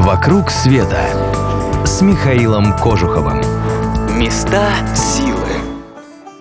«Вокруг 0.00 0.50
света» 0.50 1.10
с 1.84 2.00
Михаилом 2.00 2.74
Кожуховым. 2.78 3.42
Места 4.18 4.72
силы. 4.96 5.46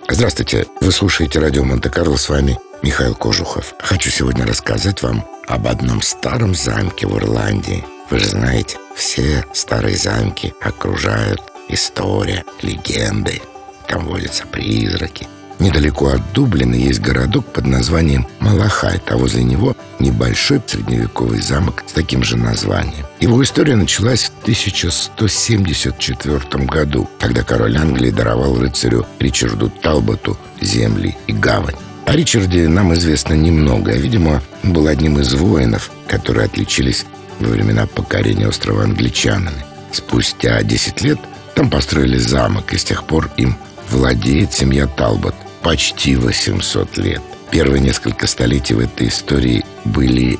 Здравствуйте, 0.07 0.65
вы 0.79 0.93
слушаете 0.93 1.39
радио 1.39 1.65
Монте-Карло, 1.65 2.15
с 2.15 2.29
вами 2.29 2.57
Михаил 2.81 3.15
Кожухов. 3.15 3.75
Хочу 3.79 4.11
сегодня 4.11 4.47
рассказать 4.47 5.03
вам 5.03 5.25
об 5.45 5.67
одном 5.67 6.01
старом 6.01 6.55
замке 6.55 7.05
в 7.05 7.17
Ирландии. 7.17 7.83
Вы 8.09 8.19
же 8.19 8.29
знаете, 8.29 8.77
все 8.95 9.43
старые 9.53 9.97
замки 9.97 10.53
окружают 10.61 11.41
история, 11.67 12.45
легенды. 12.61 13.41
Там 13.89 14.05
водятся 14.05 14.47
призраки, 14.47 15.27
Недалеко 15.59 16.07
от 16.07 16.21
Дублина 16.31 16.75
есть 16.75 17.01
городок 17.01 17.45
под 17.51 17.65
названием 17.65 18.25
Малахайт, 18.39 19.03
а 19.11 19.17
возле 19.17 19.43
него 19.43 19.75
небольшой 19.99 20.61
средневековый 20.65 21.41
замок 21.41 21.83
с 21.85 21.91
таким 21.91 22.23
же 22.23 22.37
названием. 22.37 23.05
Его 23.19 23.43
история 23.43 23.75
началась 23.75 24.23
в 24.23 24.31
1174 24.43 26.65
году, 26.65 27.09
когда 27.19 27.43
король 27.43 27.77
Англии 27.77 28.09
даровал 28.09 28.57
рыцарю 28.57 29.05
Ричарду 29.19 29.69
Талботу 29.69 30.37
земли 30.61 31.17
и 31.27 31.33
гавань. 31.33 31.75
О 32.05 32.13
Ричарде 32.13 32.69
нам 32.69 32.93
известно 32.93 33.33
немного, 33.33 33.91
а, 33.91 33.95
видимо, 33.95 34.41
он 34.63 34.71
был 34.71 34.87
одним 34.87 35.19
из 35.19 35.33
воинов, 35.33 35.91
которые 36.07 36.45
отличились 36.45 37.05
во 37.41 37.49
времена 37.49 37.85
покорения 37.85 38.47
острова 38.47 38.83
англичанами. 38.83 39.65
Спустя 39.91 40.63
10 40.63 41.01
лет 41.01 41.19
там 41.53 41.69
построили 41.69 42.17
замок, 42.17 42.73
и 42.73 42.77
с 42.77 42.85
тех 42.85 43.03
пор 43.03 43.29
им 43.35 43.57
владеет 43.91 44.53
семья 44.53 44.87
Талбот– 44.87 45.35
почти 45.61 46.15
800 46.15 46.97
лет. 46.97 47.21
Первые 47.51 47.81
несколько 47.81 48.27
столетий 48.27 48.73
в 48.73 48.79
этой 48.79 49.07
истории 49.07 49.65
были 49.85 50.39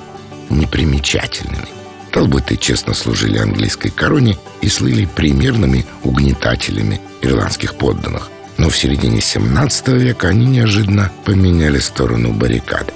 непримечательными. 0.50 1.68
Талботы 2.12 2.58
честно 2.58 2.94
служили 2.94 3.38
английской 3.38 3.90
короне 3.90 4.38
и 4.61 4.70
слыли 4.70 5.06
примерными 5.06 5.86
угнетателями 6.03 7.00
ирландских 7.22 7.76
подданных. 7.76 8.30
Но 8.58 8.70
в 8.70 8.78
середине 8.78 9.22
17 9.22 9.88
века 9.89 10.28
они 10.28 10.45
неожиданно 10.45 11.11
поменяли 11.23 11.80
сторону 11.80 12.33
баррикад. 12.33 12.94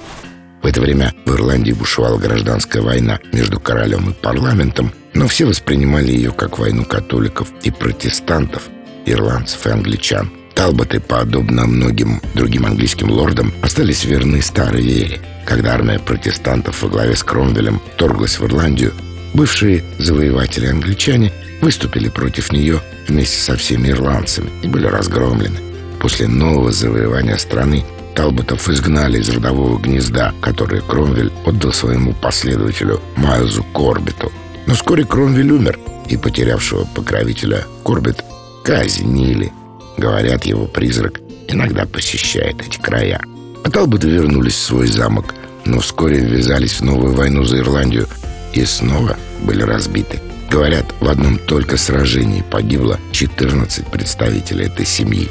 В 0.62 0.66
это 0.66 0.82
время 0.82 1.14
в 1.26 1.34
Ирландии 1.34 1.74
бушевала 1.74 2.18
гражданская 2.18 2.82
война 2.82 3.20
между 3.32 3.60
королем 3.60 4.10
и 4.10 4.14
парламентом, 4.14 4.92
но 5.14 5.28
все 5.28 5.46
воспринимали 5.46 6.12
ее 6.12 6.32
как 6.32 6.58
войну 6.58 6.86
католиков 6.86 7.50
и 7.64 7.72
протестантов, 7.72 8.64
ирландцев 9.06 9.68
и 9.68 9.70
англичан– 9.70 10.32
Талботы, 10.56 11.00
подобно 11.00 11.66
многим 11.66 12.22
другим 12.36 12.66
английским 12.66 13.10
лордам, 13.10 13.54
остались 13.62 14.06
верны 14.06 14.42
старой 14.42 14.82
вере. 14.82 15.20
Когда 15.46 15.74
армия 15.74 16.00
протестантов 16.00 16.82
во 16.82 16.90
главе 16.90 17.16
с 17.16 17.24
Кромвелем 17.24 17.82
торглась 17.98 18.40
в 18.40 18.46
Ирландию, 18.46 18.94
бывшие 19.34 19.84
завоеватели-англичане 19.98 21.34
выступили 21.62 22.08
против 22.10 22.52
нее 22.52 22.82
вместе 23.08 23.38
со 23.38 23.58
всеми 23.58 23.90
ирландцами 23.90 24.50
и 24.62 24.68
были 24.68 24.88
разгромлены. 24.88 25.60
После 26.00 26.28
нового 26.28 26.72
завоевания 26.72 27.38
страны 27.38 27.84
Талботов 28.16 28.70
изгнали 28.70 29.20
из 29.20 29.30
родового 29.30 29.80
гнезда, 29.80 30.34
которое 30.40 30.82
Кромвель 30.82 31.32
отдал 31.46 31.74
своему 31.74 32.14
последователю 32.14 33.02
Майлзу 33.16 33.64
Корбиту. 33.74 34.32
Но 34.68 34.76
вскоре 34.76 35.04
Кромвель 35.04 35.52
умер, 35.52 35.80
и 36.08 36.16
потерявшего 36.16 36.86
покровителя 36.86 37.66
Корбит 37.84 38.24
казнили– 38.64 39.52
Говорят, 39.98 40.46
его 40.46 40.66
призрак 40.66 41.20
иногда 41.48 41.86
посещает 41.86 42.62
эти 42.62 42.80
края. 42.80 43.22
А 43.64 43.70
Талботы 43.70 44.10
вернулись 44.10 44.56
в 44.56 44.64
свой 44.64 44.88
замок, 44.88 45.34
но 45.66 45.80
вскоре 45.80 46.20
ввязались 46.20 46.74
в 46.74 46.82
новую 46.82 47.14
войну 47.14 47.44
за 47.44 47.60
Ирландию 47.60 48.08
и 48.54 48.66
снова 48.66 49.18
были 49.42 49.64
разбиты. 49.64 50.20
Говорят, 50.50 50.86
в 51.00 51.08
одном 51.08 51.40
только 51.40 51.78
сражении 51.78 52.44
погибло 52.44 53.00
14 53.12 53.88
представителей 53.88 54.66
этой 54.66 54.86
семьи. 54.86 55.30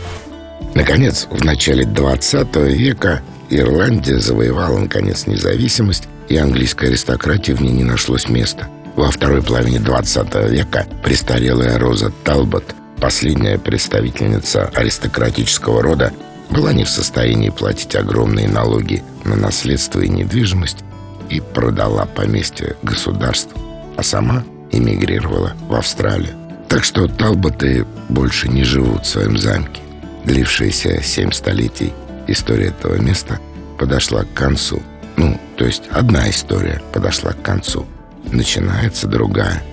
Наконец, 0.75 1.29
в 1.31 1.45
начале 1.45 1.85
20 1.85 2.57
века 2.57 3.23
Ирландия 3.51 4.19
завоевала, 4.19 4.79
наконец, 4.79 5.27
независимость, 5.27 6.09
и 6.29 6.37
английской 6.37 6.87
аристократии 6.87 7.53
в 7.53 7.61
ней 7.61 7.73
не 7.73 7.85
нашлось 7.85 8.29
места. 8.29 8.69
Во 8.97 9.11
второй 9.11 9.43
половине 9.43 9.81
20 9.81 10.35
века 10.51 10.87
престарелая 11.03 11.79
Роза 11.79 12.11
Талбот 12.25 12.75
Последняя 13.03 13.59
представительница 13.59 14.71
аристократического 14.77 15.83
рода 15.83 16.13
была 16.51 16.73
не 16.73 16.85
в 16.85 16.89
состоянии 16.89 17.51
платить 17.51 17.97
огромные 17.97 18.49
налоги 18.49 19.03
на 19.25 19.35
наследство 19.35 19.99
и 19.99 20.09
недвижимость 20.09 20.85
и 21.29 21.41
продала 21.41 22.07
поместье 22.07 22.77
государству, 22.85 23.61
а 23.97 24.05
сама 24.05 24.45
эмигрировала 24.71 25.53
в 25.69 25.75
Австралию. 25.75 26.37
Так 26.69 26.85
что 26.85 27.09
Талботы 27.09 27.85
больше 28.09 28.49
не 28.49 28.63
живут 28.63 29.05
в 29.05 29.09
своем 29.09 29.37
замке. 29.37 29.81
Длившаяся 30.25 31.03
семь 31.03 31.33
столетий 31.33 31.93
история 32.29 32.67
этого 32.67 32.95
места 33.03 33.41
подошла 33.81 34.23
к 34.23 34.33
концу. 34.33 34.81
Ну, 35.17 35.41
то 35.57 35.65
есть 35.65 35.83
одна 35.91 36.31
история 36.31 36.81
подошла 36.93 37.33
к 37.33 37.43
концу. 37.43 37.85
Начинается 38.31 39.09
другая– 39.09 39.61